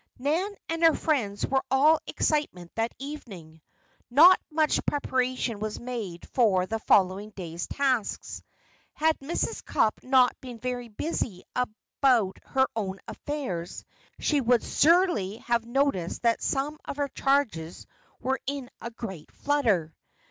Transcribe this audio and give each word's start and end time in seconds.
Nan 0.17 0.55
and 0.67 0.83
her 0.83 0.95
friends 0.95 1.45
were 1.45 1.63
all 1.69 1.99
excitement 2.07 2.71
that 2.73 2.91
evening. 2.97 3.61
Not 4.09 4.41
much 4.49 4.83
preparation 4.83 5.59
was 5.59 5.79
made 5.79 6.27
for 6.29 6.65
the 6.65 6.79
following 6.79 7.29
day's 7.29 7.67
tasks. 7.67 8.41
Had 8.93 9.19
Mrs. 9.19 9.63
Cupp 9.63 10.01
not 10.03 10.35
been 10.41 10.57
very 10.57 10.87
busy 10.87 11.43
about 11.55 12.39
her 12.45 12.65
own 12.75 12.97
affairs, 13.07 13.85
she 14.17 14.41
would 14.41 14.63
surely 14.63 15.37
have 15.37 15.67
noticed 15.67 16.23
that 16.23 16.41
some 16.41 16.79
of 16.83 16.97
her 16.97 17.09
charges 17.09 17.85
were 18.19 18.39
in 18.47 18.71
a 18.81 18.89
great 18.89 19.31
flutter. 19.31 19.93